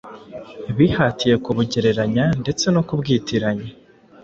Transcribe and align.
bihatiye 0.77 1.35
kubugereranya 1.43 2.25
ndetse 2.41 2.65
no 2.75 2.81
kubwitiranya 2.87 3.67